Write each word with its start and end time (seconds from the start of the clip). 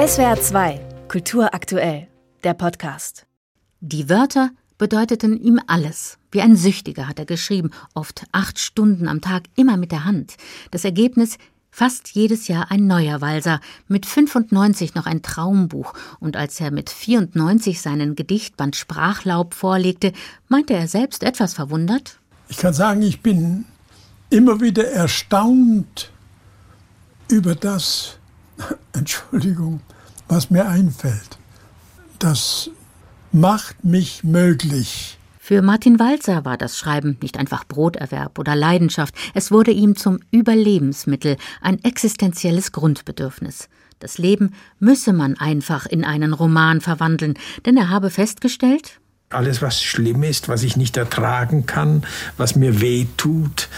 SWR 0.00 0.40
2, 0.40 0.80
Kultur 1.08 1.52
aktuell, 1.52 2.08
der 2.42 2.54
Podcast. 2.54 3.26
Die 3.80 4.08
Wörter 4.08 4.48
bedeuteten 4.78 5.38
ihm 5.38 5.60
alles. 5.66 6.16
Wie 6.30 6.40
ein 6.40 6.56
Süchtiger 6.56 7.06
hat 7.06 7.18
er 7.18 7.26
geschrieben, 7.26 7.70
oft 7.92 8.24
acht 8.32 8.58
Stunden 8.58 9.08
am 9.08 9.20
Tag, 9.20 9.42
immer 9.56 9.76
mit 9.76 9.92
der 9.92 10.06
Hand. 10.06 10.38
Das 10.70 10.86
Ergebnis 10.86 11.36
Fast 11.70 12.08
jedes 12.12 12.48
Jahr 12.48 12.70
ein 12.70 12.86
neuer 12.86 13.20
Walser, 13.20 13.60
mit 13.88 14.06
95 14.06 14.94
noch 14.94 15.04
ein 15.04 15.20
Traumbuch, 15.20 15.92
und 16.18 16.34
als 16.34 16.58
er 16.62 16.70
mit 16.70 16.88
94 16.88 17.82
seinen 17.82 18.16
Gedichtband 18.16 18.76
Sprachlaub 18.76 19.52
vorlegte, 19.52 20.14
meinte 20.48 20.72
er 20.72 20.88
selbst 20.88 21.22
etwas 21.22 21.52
verwundert. 21.52 22.18
Ich 22.48 22.56
kann 22.56 22.72
sagen, 22.72 23.02
ich 23.02 23.20
bin 23.20 23.66
immer 24.30 24.62
wieder 24.62 24.90
erstaunt 24.90 26.10
über 27.28 27.54
das, 27.54 28.19
Entschuldigung, 28.92 29.80
was 30.28 30.50
mir 30.50 30.68
einfällt. 30.68 31.38
Das 32.18 32.70
macht 33.32 33.84
mich 33.84 34.24
möglich. 34.24 35.18
Für 35.38 35.62
Martin 35.62 35.98
Walzer 35.98 36.44
war 36.44 36.56
das 36.56 36.78
Schreiben 36.78 37.18
nicht 37.22 37.36
einfach 37.36 37.64
Broterwerb 37.66 38.38
oder 38.38 38.54
Leidenschaft, 38.54 39.14
es 39.34 39.50
wurde 39.50 39.72
ihm 39.72 39.96
zum 39.96 40.20
Überlebensmittel, 40.30 41.36
ein 41.60 41.82
existenzielles 41.82 42.70
Grundbedürfnis. 42.70 43.68
Das 43.98 44.16
Leben 44.16 44.54
müsse 44.78 45.12
man 45.12 45.36
einfach 45.38 45.86
in 45.86 46.04
einen 46.04 46.34
Roman 46.34 46.80
verwandeln, 46.80 47.34
denn 47.66 47.76
er 47.76 47.90
habe 47.90 48.10
festgestellt, 48.10 49.00
alles, 49.30 49.62
was 49.62 49.82
schlimm 49.82 50.22
ist, 50.24 50.48
was 50.48 50.64
ich 50.64 50.76
nicht 50.76 50.96
ertragen 50.96 51.64
kann, 51.64 52.04
was 52.36 52.56
mir 52.56 52.80
weh 52.80 53.06
tut, 53.16 53.68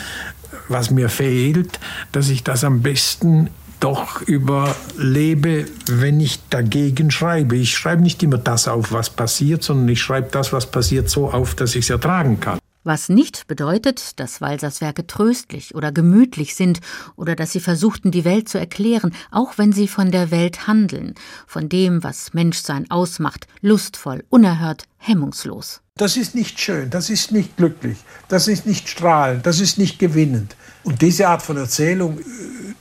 was 0.69 0.91
mir 0.91 1.09
fehlt, 1.09 1.79
dass 2.11 2.29
ich 2.31 2.43
das 2.43 2.65
am 2.65 2.83
besten 2.83 3.51
doch 3.83 4.23
überlebe, 4.23 5.67
wenn 5.87 6.21
ich 6.21 6.39
dagegen 6.49 7.11
schreibe. 7.11 7.57
Ich 7.57 7.77
schreibe 7.77 8.03
nicht 8.03 8.23
immer 8.23 8.39
das 8.39 8.69
auf, 8.69 8.93
was 8.93 9.11
passiert, 9.11 9.65
sondern 9.65 9.89
ich 9.89 10.01
schreibe 10.01 10.29
das, 10.31 10.53
was 10.53 10.71
passiert, 10.71 11.11
so 11.11 11.31
auf, 11.31 11.55
dass 11.57 11.75
ich 11.75 11.85
es 11.85 11.91
ertragen 11.91 12.39
kann. 12.39 12.59
Was 12.85 13.09
nicht 13.09 13.47
bedeutet, 13.47 14.19
dass 14.19 14.41
Walsers 14.41 14.81
Werke 14.81 15.07
tröstlich 15.07 15.75
oder 15.75 15.93
gemütlich 15.93 16.57
sind 16.57 16.81
oder 17.15 17.37
dass 17.37 17.53
sie 17.53 17.61
versuchten, 17.61 18.11
die 18.11 18.25
Welt 18.25 18.49
zu 18.49 18.59
erklären, 18.59 19.15
auch 19.31 19.57
wenn 19.57 19.73
sie 19.73 19.87
von 19.87 20.11
der 20.11 20.33
Welt 20.33 20.67
handeln, 20.67 21.15
von 21.47 21.69
dem, 21.69 22.03
was 22.03 22.35
Menschsein 22.35 22.91
ausmacht, 22.91 23.47
lustvoll, 23.61 24.25
unerhört, 24.31 24.85
hemmungslos. 24.99 25.81
Das 25.97 26.17
ist 26.17 26.35
nicht 26.35 26.59
schön, 26.59 26.91
das 26.91 27.11
ist 27.11 27.31
nicht 27.31 27.57
glücklich, 27.57 27.99
das 28.29 28.49
ist 28.49 28.67
nicht 28.67 28.89
strahlend, 28.89 29.47
das 29.47 29.61
ist 29.61 29.79
nicht 29.79 29.99
gewinnend. 29.99 30.57
Und 30.83 31.03
diese 31.03 31.29
Art 31.29 31.43
von 31.43 31.57
Erzählung, 31.57 32.19
äh, 32.19 32.23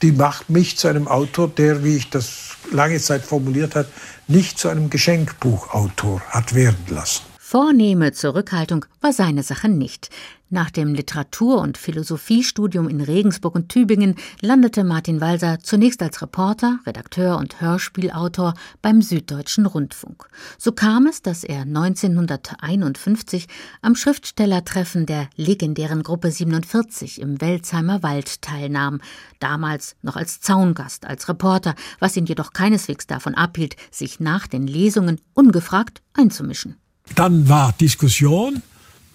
die 0.02 0.12
macht 0.12 0.50
mich 0.50 0.76
zu 0.76 0.88
einem 0.88 1.08
Autor, 1.08 1.48
der, 1.48 1.84
wie 1.84 1.96
ich 1.96 2.10
das 2.10 2.56
lange 2.70 3.00
Zeit 3.00 3.22
formuliert 3.24 3.74
hat, 3.76 3.86
nicht 4.26 4.58
zu 4.58 4.68
einem 4.68 4.90
Geschenkbuchautor 4.90 6.20
hat 6.28 6.54
werden 6.54 6.84
lassen. 6.88 7.31
Vornehme 7.52 8.12
Zurückhaltung 8.12 8.86
war 9.02 9.12
seine 9.12 9.42
Sache 9.42 9.68
nicht. 9.68 10.08
Nach 10.48 10.70
dem 10.70 10.94
Literatur- 10.94 11.60
und 11.60 11.76
Philosophiestudium 11.76 12.88
in 12.88 13.02
Regensburg 13.02 13.54
und 13.54 13.68
Tübingen 13.68 14.14
landete 14.40 14.84
Martin 14.84 15.20
Walser 15.20 15.58
zunächst 15.58 16.00
als 16.00 16.22
Reporter, 16.22 16.78
Redakteur 16.86 17.36
und 17.36 17.60
Hörspielautor 17.60 18.54
beim 18.80 19.02
Süddeutschen 19.02 19.66
Rundfunk. 19.66 20.28
So 20.56 20.72
kam 20.72 21.06
es, 21.06 21.20
dass 21.20 21.44
er 21.44 21.60
1951 21.60 23.48
am 23.82 23.96
Schriftstellertreffen 23.96 25.04
der 25.04 25.28
legendären 25.36 26.02
Gruppe 26.02 26.30
47 26.30 27.20
im 27.20 27.38
Welsheimer 27.42 28.02
Wald 28.02 28.40
teilnahm, 28.40 29.02
damals 29.40 29.94
noch 30.00 30.16
als 30.16 30.40
Zaungast, 30.40 31.04
als 31.04 31.28
Reporter, 31.28 31.74
was 31.98 32.16
ihn 32.16 32.24
jedoch 32.24 32.54
keineswegs 32.54 33.06
davon 33.06 33.34
abhielt, 33.34 33.76
sich 33.90 34.20
nach 34.20 34.46
den 34.46 34.66
Lesungen 34.66 35.20
ungefragt 35.34 36.00
einzumischen. 36.14 36.81
Dann 37.14 37.48
war 37.48 37.72
Diskussion. 37.72 38.62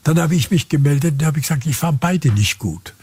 Dann 0.04 0.20
habe 0.20 0.36
ich 0.36 0.52
mich 0.52 0.70
gemeldet 0.70 1.16
und 1.20 1.26
habe 1.26 1.42
gesagt, 1.42 1.66
ich 1.66 1.76
fand 1.76 2.00
beide 2.00 2.32
nicht 2.32 2.60
gut. 2.60 2.94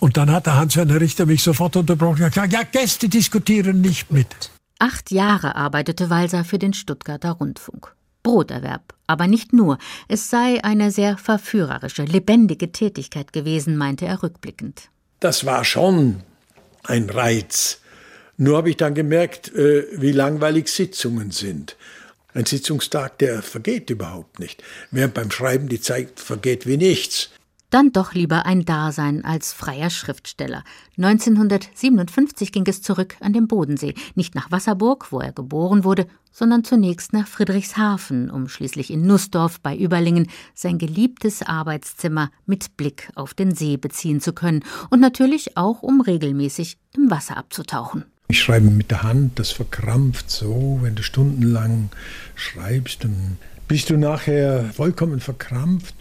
Und 0.00 0.16
dann 0.16 0.30
hat 0.30 0.46
der 0.46 0.56
Hans-Werner 0.56 1.00
Richter 1.00 1.26
mich 1.26 1.42
sofort 1.42 1.76
unterbrochen 1.76 2.22
und 2.22 2.30
gesagt, 2.30 2.52
ja, 2.52 2.62
Gäste 2.62 3.08
diskutieren 3.08 3.80
nicht 3.80 4.10
mit. 4.10 4.50
Acht 4.78 5.10
Jahre 5.10 5.56
arbeitete 5.56 6.10
Walser 6.10 6.44
für 6.44 6.58
den 6.58 6.74
Stuttgarter 6.74 7.32
Rundfunk. 7.32 7.94
Broterwerb, 8.22 8.94
aber 9.06 9.26
nicht 9.26 9.52
nur. 9.52 9.78
Es 10.08 10.30
sei 10.30 10.64
eine 10.64 10.90
sehr 10.90 11.16
verführerische, 11.18 12.04
lebendige 12.04 12.72
Tätigkeit 12.72 13.32
gewesen, 13.32 13.76
meinte 13.76 14.06
er 14.06 14.22
rückblickend. 14.22 14.88
Das 15.20 15.46
war 15.46 15.64
schon 15.64 16.22
ein 16.82 17.08
Reiz. 17.08 17.80
Nur 18.36 18.56
habe 18.56 18.70
ich 18.70 18.76
dann 18.76 18.94
gemerkt, 18.94 19.54
äh, 19.54 19.86
wie 19.92 20.12
langweilig 20.12 20.68
Sitzungen 20.68 21.30
sind. 21.30 21.76
Ein 22.34 22.46
Sitzungstag, 22.46 23.18
der 23.20 23.42
vergeht 23.42 23.90
überhaupt 23.90 24.40
nicht, 24.40 24.62
während 24.90 25.14
beim 25.14 25.30
Schreiben 25.30 25.68
die 25.68 25.80
Zeit 25.80 26.18
vergeht 26.18 26.66
wie 26.66 26.76
nichts. 26.76 27.30
Dann 27.70 27.92
doch 27.92 28.12
lieber 28.12 28.44
ein 28.44 28.64
Dasein 28.64 29.24
als 29.24 29.52
freier 29.52 29.90
Schriftsteller. 29.90 30.64
1957 30.96 32.50
ging 32.50 32.64
es 32.66 32.82
zurück 32.82 33.16
an 33.20 33.32
den 33.32 33.46
Bodensee, 33.46 33.94
nicht 34.16 34.34
nach 34.34 34.50
Wasserburg, 34.50 35.12
wo 35.12 35.20
er 35.20 35.32
geboren 35.32 35.84
wurde, 35.84 36.06
sondern 36.32 36.64
zunächst 36.64 37.12
nach 37.12 37.28
Friedrichshafen, 37.28 38.30
um 38.30 38.48
schließlich 38.48 38.90
in 38.90 39.06
Nussdorf 39.06 39.60
bei 39.60 39.76
Überlingen 39.76 40.28
sein 40.54 40.78
geliebtes 40.78 41.42
Arbeitszimmer 41.42 42.30
mit 42.46 42.76
Blick 42.76 43.10
auf 43.14 43.34
den 43.34 43.54
See 43.54 43.76
beziehen 43.76 44.20
zu 44.20 44.32
können 44.32 44.64
und 44.90 45.00
natürlich 45.00 45.56
auch, 45.56 45.82
um 45.82 46.00
regelmäßig 46.00 46.78
im 46.96 47.10
Wasser 47.10 47.36
abzutauchen. 47.36 48.04
Ich 48.34 48.40
schreibe 48.40 48.68
mit 48.68 48.90
der 48.90 49.04
Hand, 49.04 49.38
das 49.38 49.52
verkrampft 49.52 50.28
so, 50.28 50.80
wenn 50.82 50.96
du 50.96 51.04
stundenlang 51.04 51.90
schreibst, 52.34 53.04
dann 53.04 53.38
bist 53.68 53.90
du 53.90 53.96
nachher 53.96 54.64
vollkommen 54.72 55.20
verkrampft. 55.20 55.94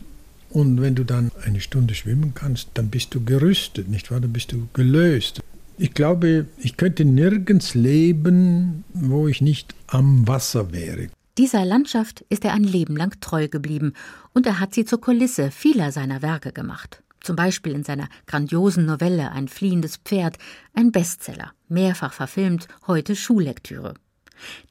Und 0.50 0.82
wenn 0.82 0.96
du 0.96 1.04
dann 1.04 1.32
eine 1.46 1.62
Stunde 1.62 1.94
schwimmen 1.94 2.34
kannst, 2.34 2.70
dann 2.74 2.90
bist 2.90 3.14
du 3.14 3.24
gerüstet, 3.24 3.88
nicht 3.88 4.10
wahr? 4.10 4.20
Dann 4.20 4.34
bist 4.34 4.52
du 4.52 4.68
gelöst. 4.74 5.42
Ich 5.78 5.94
glaube, 5.94 6.48
ich 6.58 6.76
könnte 6.76 7.06
nirgends 7.06 7.76
leben, 7.76 8.84
wo 8.96 9.28
ich 9.28 9.40
nicht 9.40 9.76
am 9.86 10.28
Wasser 10.28 10.74
wäre. 10.74 11.10
Dieser 11.38 11.64
Landschaft 11.66 12.26
ist 12.30 12.46
er 12.46 12.54
ein 12.54 12.64
Leben 12.64 12.98
lang 12.98 13.16
treu 13.22 13.48
geblieben 13.48 13.94
und 14.34 14.48
er 14.48 14.60
hat 14.60 14.74
sie 14.74 14.86
zur 14.86 15.00
Kulisse 15.00 15.52
vieler 15.52 15.92
seiner 15.92 16.24
Werke 16.24 16.52
gemacht 16.52 17.04
zum 17.24 17.36
Beispiel 17.36 17.74
in 17.74 17.84
seiner 17.84 18.08
grandiosen 18.28 18.86
Novelle 18.86 19.32
Ein 19.32 19.48
fliehendes 19.48 19.98
Pferd, 19.98 20.38
ein 20.76 20.92
Bestseller, 20.92 21.54
mehrfach 21.68 22.14
verfilmt, 22.14 22.68
heute 22.86 23.16
Schullektüre. 23.16 23.96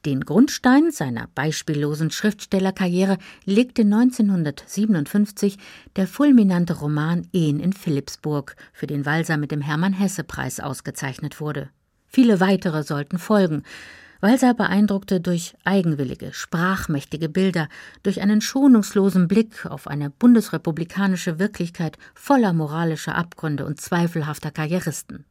Den 0.05 0.21
Grundstein 0.21 0.91
seiner 0.91 1.27
beispiellosen 1.33 2.11
Schriftstellerkarriere 2.11 3.17
legte 3.45 3.81
1957 3.81 5.57
der 5.95 6.07
fulminante 6.07 6.73
Roman 6.73 7.27
Ehen 7.33 7.59
in 7.59 7.73
Philippsburg, 7.73 8.55
für 8.71 8.87
den 8.87 9.05
Walser 9.05 9.37
mit 9.37 9.51
dem 9.51 9.61
Hermann-Hesse-Preis 9.61 10.59
ausgezeichnet 10.59 11.39
wurde. 11.39 11.69
Viele 12.07 12.39
weitere 12.39 12.83
sollten 12.83 13.17
folgen, 13.17 13.63
Walser 14.23 14.53
beeindruckte 14.53 15.19
durch 15.19 15.53
eigenwillige, 15.65 16.31
sprachmächtige 16.31 17.27
Bilder, 17.27 17.67
durch 18.03 18.21
einen 18.21 18.39
schonungslosen 18.39 19.27
Blick 19.27 19.65
auf 19.65 19.85
eine 19.85 20.09
bundesrepublikanische 20.09 21.39
Wirklichkeit 21.39 21.97
voller 22.15 22.53
moralischer 22.53 23.15
Abgründe 23.15 23.65
und 23.65 23.81
zweifelhafter 23.81 24.49
Karrieristen. 24.49 25.25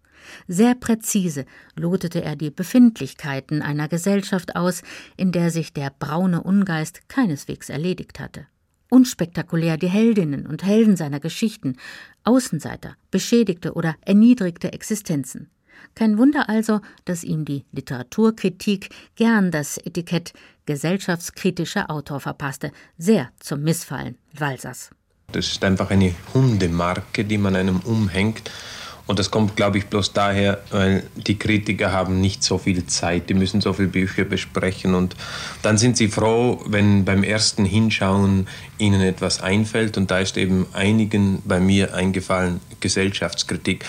Sehr 0.46 0.74
präzise 0.74 1.46
lotete 1.74 2.22
er 2.22 2.36
die 2.36 2.50
Befindlichkeiten 2.50 3.62
einer 3.62 3.88
Gesellschaft 3.88 4.56
aus, 4.56 4.82
in 5.16 5.32
der 5.32 5.50
sich 5.50 5.72
der 5.72 5.90
braune 5.98 6.42
Ungeist 6.42 7.08
keineswegs 7.08 7.70
erledigt 7.70 8.20
hatte. 8.20 8.46
Unspektakulär 8.90 9.78
die 9.78 9.88
Heldinnen 9.88 10.46
und 10.46 10.64
Helden 10.64 10.98
seiner 10.98 11.18
Geschichten, 11.18 11.78
Außenseiter, 12.24 12.96
beschädigte 13.10 13.72
oder 13.72 13.96
erniedrigte 14.02 14.74
Existenzen. 14.74 15.48
Kein 15.94 16.18
Wunder 16.18 16.48
also, 16.48 16.80
dass 17.04 17.24
ihm 17.24 17.44
die 17.44 17.64
Literaturkritik 17.72 18.90
gern 19.16 19.50
das 19.50 19.78
Etikett 19.78 20.32
gesellschaftskritischer 20.66 21.90
Autor 21.90 22.20
verpasste, 22.20 22.72
sehr 22.98 23.30
zum 23.40 23.62
Missfallen 23.62 24.16
Walsers. 24.36 24.90
Das 25.32 25.48
ist 25.48 25.64
einfach 25.64 25.90
eine 25.90 26.14
Hundemarke, 26.34 27.24
die 27.24 27.38
man 27.38 27.56
einem 27.56 27.80
umhängt. 27.80 28.50
Und 29.06 29.18
das 29.18 29.30
kommt, 29.30 29.56
glaube 29.56 29.78
ich, 29.78 29.86
bloß 29.86 30.12
daher, 30.12 30.62
weil 30.70 31.02
die 31.16 31.36
Kritiker 31.38 31.92
haben 31.92 32.20
nicht 32.20 32.44
so 32.44 32.56
viel 32.56 32.86
Zeit, 32.86 33.28
die 33.28 33.34
müssen 33.34 33.60
so 33.60 33.72
viele 33.72 33.88
Bücher 33.88 34.24
besprechen 34.24 34.94
und 34.94 35.16
dann 35.62 35.76
sind 35.76 35.96
sie 35.96 36.08
froh, 36.08 36.62
wenn 36.66 37.04
beim 37.04 37.24
ersten 37.24 37.64
Hinschauen 37.64 38.46
ihnen 38.78 39.00
etwas 39.00 39.42
einfällt 39.42 39.96
und 39.96 40.10
da 40.10 40.20
ist 40.20 40.36
eben 40.36 40.66
einigen 40.72 41.42
bei 41.44 41.58
mir 41.58 41.94
eingefallen 41.94 42.60
Gesellschaftskritik. 42.80 43.84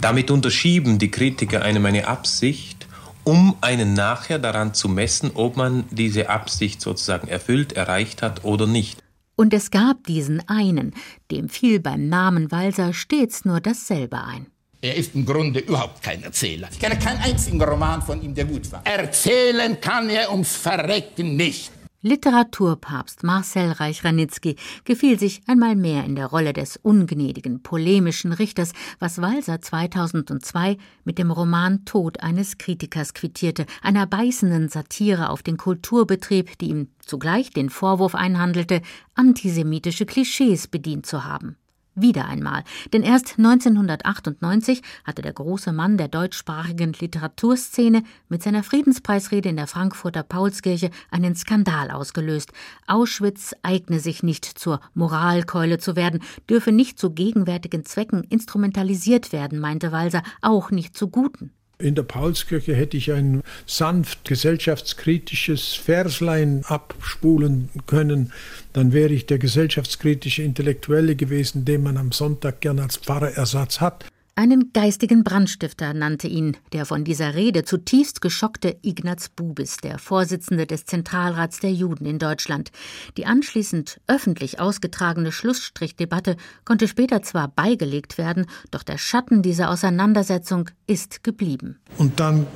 Damit 0.00 0.30
unterschieben 0.30 0.98
die 0.98 1.10
Kritiker 1.10 1.62
einem 1.62 1.84
eine 1.84 2.08
Absicht, 2.08 2.86
um 3.24 3.56
einen 3.60 3.92
nachher 3.92 4.38
daran 4.38 4.72
zu 4.72 4.88
messen, 4.88 5.32
ob 5.34 5.56
man 5.56 5.84
diese 5.90 6.30
Absicht 6.30 6.80
sozusagen 6.80 7.28
erfüllt, 7.28 7.74
erreicht 7.74 8.22
hat 8.22 8.44
oder 8.44 8.66
nicht. 8.66 9.02
Und 9.36 9.52
es 9.52 9.70
gab 9.70 10.04
diesen 10.04 10.46
einen, 10.48 10.94
dem 11.30 11.48
fiel 11.48 11.80
beim 11.80 12.08
Namen 12.08 12.50
Walser 12.50 12.92
stets 12.92 13.44
nur 13.44 13.60
dasselbe 13.60 14.22
ein. 14.24 14.46
Er 14.82 14.96
ist 14.96 15.14
im 15.14 15.26
Grunde 15.26 15.60
überhaupt 15.60 16.02
kein 16.02 16.22
Erzähler. 16.22 16.68
Ich 16.72 16.78
kenne 16.78 16.98
keinen 16.98 17.20
einzigen 17.20 17.60
Roman 17.62 18.00
von 18.00 18.22
ihm, 18.22 18.34
der 18.34 18.46
gut 18.46 18.72
war. 18.72 18.80
Erzählen 18.86 19.78
kann 19.80 20.08
er 20.08 20.30
ums 20.30 20.56
Verrecken 20.56 21.36
nicht. 21.36 21.70
Literaturpapst 22.02 23.24
Marcel 23.24 23.72
Reich-Ranitzky 23.72 24.56
gefiel 24.84 25.18
sich 25.18 25.42
einmal 25.46 25.76
mehr 25.76 26.04
in 26.04 26.16
der 26.16 26.28
Rolle 26.28 26.54
des 26.54 26.78
ungnädigen, 26.78 27.62
polemischen 27.62 28.32
Richters, 28.32 28.72
was 28.98 29.20
Walser 29.20 29.60
2002 29.60 30.78
mit 31.04 31.18
dem 31.18 31.30
Roman 31.30 31.84
Tod 31.84 32.20
eines 32.20 32.56
Kritikers 32.56 33.12
quittierte, 33.12 33.66
einer 33.82 34.06
beißenden 34.06 34.70
Satire 34.70 35.28
auf 35.28 35.42
den 35.42 35.58
Kulturbetrieb, 35.58 36.56
die 36.56 36.70
ihm 36.70 36.88
zugleich 37.00 37.50
den 37.50 37.68
Vorwurf 37.68 38.14
einhandelte, 38.14 38.80
antisemitische 39.14 40.06
Klischees 40.06 40.68
bedient 40.68 41.04
zu 41.04 41.24
haben. 41.24 41.56
Wieder 42.00 42.24
einmal, 42.26 42.64
denn 42.94 43.02
erst 43.02 43.34
1998 43.36 44.80
hatte 45.04 45.20
der 45.20 45.34
große 45.34 45.70
Mann 45.70 45.98
der 45.98 46.08
deutschsprachigen 46.08 46.94
Literaturszene 46.94 48.04
mit 48.30 48.42
seiner 48.42 48.62
Friedenspreisrede 48.62 49.50
in 49.50 49.56
der 49.56 49.66
Frankfurter 49.66 50.22
Paulskirche 50.22 50.90
einen 51.10 51.34
Skandal 51.34 51.90
ausgelöst. 51.90 52.52
Auschwitz 52.86 53.54
eigne 53.62 54.00
sich 54.00 54.22
nicht 54.22 54.46
zur 54.46 54.80
Moralkeule 54.94 55.76
zu 55.76 55.94
werden, 55.94 56.22
dürfe 56.48 56.72
nicht 56.72 56.98
zu 56.98 57.10
gegenwärtigen 57.10 57.84
Zwecken 57.84 58.24
instrumentalisiert 58.24 59.32
werden, 59.32 59.58
meinte 59.58 59.92
Walser, 59.92 60.22
auch 60.40 60.70
nicht 60.70 60.96
zu 60.96 61.08
guten. 61.08 61.52
In 61.80 61.94
der 61.94 62.02
Paulskirche 62.02 62.74
hätte 62.74 62.96
ich 62.96 63.12
ein 63.12 63.42
sanft 63.66 64.24
gesellschaftskritisches 64.24 65.74
Verslein 65.74 66.62
abspulen 66.66 67.70
können, 67.86 68.32
dann 68.72 68.92
wäre 68.92 69.12
ich 69.12 69.26
der 69.26 69.38
gesellschaftskritische 69.38 70.42
Intellektuelle 70.42 71.16
gewesen, 71.16 71.64
den 71.64 71.82
man 71.82 71.96
am 71.96 72.12
Sonntag 72.12 72.60
gern 72.60 72.78
als 72.78 72.98
Pfarrerersatz 72.98 73.80
hat. 73.80 74.04
Einen 74.36 74.72
geistigen 74.72 75.24
Brandstifter 75.24 75.92
nannte 75.92 76.28
ihn 76.28 76.56
der 76.72 76.86
von 76.86 77.04
dieser 77.04 77.34
Rede 77.34 77.64
zutiefst 77.64 78.20
geschockte 78.20 78.76
Ignaz 78.82 79.28
Bubis, 79.28 79.78
der 79.78 79.98
Vorsitzende 79.98 80.66
des 80.66 80.84
Zentralrats 80.84 81.60
der 81.60 81.72
Juden 81.72 82.06
in 82.06 82.18
Deutschland. 82.18 82.70
Die 83.16 83.26
anschließend 83.26 84.00
öffentlich 84.06 84.60
ausgetragene 84.60 85.32
Schlussstrichdebatte 85.32 86.36
konnte 86.64 86.88
später 86.88 87.22
zwar 87.22 87.48
beigelegt 87.48 88.18
werden, 88.18 88.46
doch 88.70 88.82
der 88.82 88.98
Schatten 88.98 89.42
dieser 89.42 89.70
Auseinandersetzung 89.70 90.70
ist 90.86 91.22
geblieben. 91.22 91.78
Und 91.98 92.18
dann 92.20 92.46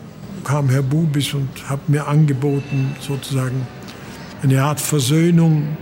kam 0.44 0.70
Herr 0.70 0.82
Bubis 0.82 1.34
und 1.34 1.68
hat 1.68 1.88
mir 1.88 2.06
angeboten, 2.06 2.94
sozusagen 3.00 3.66
eine 4.42 4.62
Art 4.62 4.80
Versöhnung. 4.80 5.76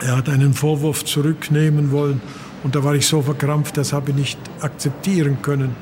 Er 0.00 0.16
hat 0.16 0.28
einen 0.28 0.52
Vorwurf 0.52 1.04
zurücknehmen 1.04 1.90
wollen 1.92 2.20
und 2.62 2.74
da 2.74 2.84
war 2.84 2.94
ich 2.94 3.06
so 3.06 3.22
verkrampft, 3.22 3.76
das 3.76 3.92
habe 3.92 4.10
ich 4.10 4.16
nicht 4.16 4.38
akzeptieren 4.60 5.42
können. 5.42 5.74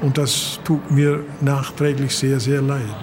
Und 0.00 0.16
das 0.16 0.60
tut 0.64 0.90
mir 0.90 1.24
nachträglich 1.40 2.16
sehr, 2.16 2.40
sehr 2.40 2.62
leid. 2.62 2.94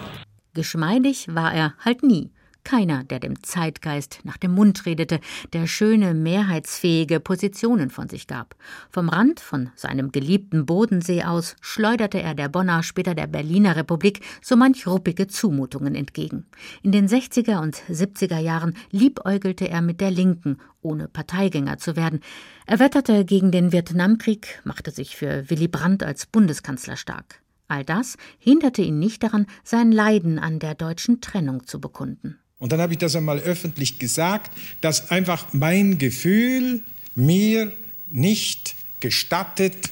Geschmeidig 0.54 1.28
war 1.30 1.54
er 1.54 1.76
halt 1.86 2.02
nie 2.02 2.32
keiner, 2.68 3.06
der 3.06 3.22
dem 3.22 3.42
Zeitgeist 3.44 4.20
nach 4.26 4.36
dem 4.36 4.52
Mund 4.52 4.86
redete, 4.86 5.22
der 5.54 5.68
schöne, 5.68 6.14
mehrheitsfähige 6.14 7.22
Positionen 7.22 7.90
von 7.90 8.10
sich 8.10 8.28
gab. 8.28 8.56
Vom 8.90 9.08
Rand 9.08 9.40
von 9.40 9.70
seinem 9.76 10.12
geliebten 10.12 10.66
Bodensee 10.66 11.24
aus 11.24 11.56
schleuderte 11.62 12.22
er 12.22 12.36
der 12.36 12.50
Bonner, 12.50 12.84
später 12.84 13.16
der 13.16 13.28
Berliner 13.28 13.78
Republik 13.78 14.20
so 14.42 14.58
manch 14.58 14.86
ruppige 14.86 15.28
Zumutungen 15.28 15.96
entgegen. 15.96 16.46
In 16.84 16.92
den 16.92 17.08
60er 17.08 17.62
und 17.62 17.78
70er 17.90 18.40
Jahren 18.40 18.74
liebäugelte 18.92 19.70
er 19.70 19.82
mit 19.82 20.02
der 20.02 20.12
Linken, 20.12 20.58
ohne 20.82 21.08
Parteigänger 21.08 21.78
zu 21.78 21.96
werden. 21.96 22.20
Er 22.66 22.80
wetterte 22.80 23.24
gegen 23.24 23.52
den 23.52 23.72
Vietnamkrieg, 23.72 24.60
machte 24.66 24.92
sich 24.92 25.16
für 25.16 25.50
Willy 25.50 25.70
Brandt 25.70 26.04
als 26.04 26.26
Bundeskanzler 26.26 26.98
stark. 26.98 27.40
All 27.70 27.86
das 27.86 28.18
hinderte 28.40 28.82
ihn 28.82 29.00
nicht 29.00 29.24
daran, 29.24 29.46
sein 29.64 29.94
Leiden 29.94 30.38
an 30.38 30.60
der 30.60 30.76
deutschen 30.76 31.22
Trennung 31.22 31.66
zu 31.66 31.80
bekunden. 31.80 32.40
Und 32.60 32.72
dann 32.72 32.82
habe 32.82 32.94
ich 32.94 33.00
das 33.00 33.16
einmal 33.16 33.40
öffentlich 33.40 34.00
gesagt, 34.00 34.52
dass 34.82 35.12
einfach 35.12 35.54
mein 35.54 35.98
Gefühl 35.98 36.84
mir 37.16 37.72
nicht 38.10 38.76
gestattet, 39.00 39.92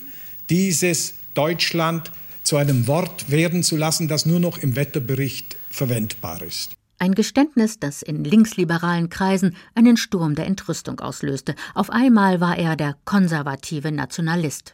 dieses 0.49 1.15
Deutschland 1.33 2.11
zu 2.43 2.57
einem 2.57 2.87
Wort 2.87 3.29
werden 3.29 3.63
zu 3.63 3.75
lassen, 3.77 4.07
das 4.07 4.25
nur 4.25 4.39
noch 4.39 4.57
im 4.57 4.75
Wetterbericht 4.75 5.57
verwendbar 5.69 6.41
ist. 6.41 6.73
Ein 6.97 7.13
Geständnis, 7.13 7.79
das 7.79 8.01
in 8.01 8.23
linksliberalen 8.23 9.09
Kreisen 9.09 9.55
einen 9.73 9.97
Sturm 9.97 10.35
der 10.35 10.45
Entrüstung 10.45 10.99
auslöste. 11.01 11.55
Auf 11.73 11.89
einmal 11.89 12.39
war 12.39 12.57
er 12.57 12.75
der 12.75 12.95
konservative 13.03 13.91
Nationalist. 13.91 14.73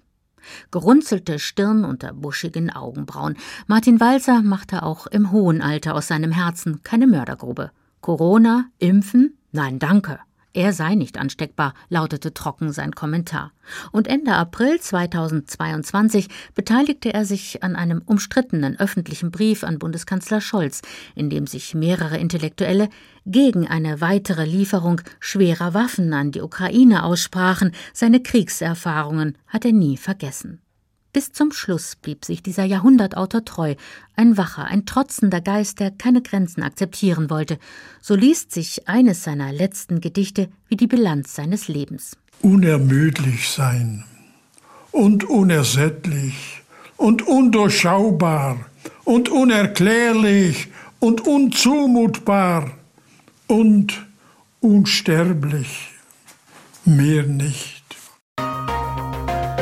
Gerunzelte 0.70 1.40
Stirn 1.40 1.84
unter 1.84 2.14
buschigen 2.14 2.70
Augenbrauen. 2.70 3.38
Martin 3.68 4.00
Walzer 4.00 4.42
machte 4.42 4.84
auch 4.84 5.08
im 5.08 5.32
hohen 5.32 5.62
Alter 5.62 5.96
aus 5.96 6.08
seinem 6.08 6.32
Herzen 6.32 6.84
keine 6.84 7.08
Mördergrube. 7.08 7.72
Corona, 8.02 8.66
Impfen? 8.80 9.38
Nein, 9.52 9.80
danke. 9.80 10.20
Er 10.54 10.74
sei 10.74 10.96
nicht 10.96 11.18
ansteckbar, 11.18 11.74
lautete 11.88 12.34
trocken 12.34 12.74
sein 12.74 12.92
Kommentar. 12.94 13.54
Und 13.94 14.08
Ende 14.08 14.34
April 14.34 14.82
2022 14.82 16.28
beteiligte 16.56 17.14
er 17.14 17.24
sich 17.24 17.64
an 17.64 17.78
einem 17.78 18.02
umstrittenen 18.06 18.78
öffentlichen 18.78 19.32
Brief 19.32 19.64
an 19.64 19.80
Bundeskanzler 19.80 20.42
Scholz, 20.42 20.82
in 21.16 21.30
dem 21.30 21.48
sich 21.48 21.74
mehrere 21.74 22.18
Intellektuelle 22.18 22.90
gegen 23.26 23.66
eine 23.66 24.02
weitere 24.02 24.44
Lieferung 24.44 25.02
schwerer 25.22 25.74
Waffen 25.74 26.12
an 26.14 26.32
die 26.32 26.42
Ukraine 26.42 27.04
aussprachen. 27.04 27.72
Seine 27.94 28.22
Kriegserfahrungen 28.22 29.38
hat 29.48 29.64
er 29.64 29.74
nie 29.74 29.96
vergessen. 29.96 30.60
Bis 31.14 31.34
zum 31.34 31.52
Schluss 31.52 31.98
blieb 31.98 32.24
sich 32.24 32.42
dieser 32.42 32.64
Jahrhundertautor 32.64 33.44
treu, 33.44 33.76
ein 34.16 34.38
wacher, 34.38 34.66
ein 34.66 34.86
trotzender 34.86 35.42
Geist, 35.42 35.82
der 35.82 35.92
keine 35.92 36.22
Grenzen 36.22 36.64
akzeptieren 36.64 37.30
wollte. 37.30 37.60
So 38.02 38.16
liest 38.16 38.54
sich 38.54 38.88
eines 38.88 39.24
seiner 39.24 39.52
letzten 39.52 40.00
Gedichte 40.00 40.50
wie 40.70 40.78
die 40.78 40.88
Bilanz 40.88 41.36
seines 41.36 41.68
Lebens. 41.68 42.18
Unermüdlich 42.42 43.50
sein 43.50 44.06
und 44.92 45.26
unersättlich 45.26 46.64
und 46.96 47.28
undurchschaubar 47.28 48.66
und 49.04 49.28
unerklärlich 49.28 50.70
und 51.00 51.28
unzumutbar 51.28 52.72
und 53.48 54.06
unsterblich, 54.62 55.90
mehr 56.86 57.24
nicht. 57.24 57.81